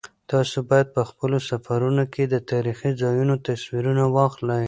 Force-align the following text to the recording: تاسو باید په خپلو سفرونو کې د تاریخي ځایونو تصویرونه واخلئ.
تاسو 0.31 0.57
باید 0.69 0.87
په 0.95 1.01
خپلو 1.09 1.37
سفرونو 1.49 2.03
کې 2.13 2.23
د 2.27 2.35
تاریخي 2.51 2.91
ځایونو 3.01 3.35
تصویرونه 3.47 4.03
واخلئ. 4.15 4.59